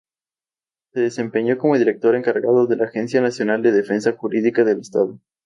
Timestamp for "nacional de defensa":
3.21-4.13